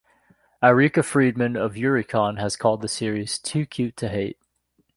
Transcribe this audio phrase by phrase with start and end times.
[0.63, 4.39] Erica Friedman of Yuricon has called the series "too-cute-to-hate".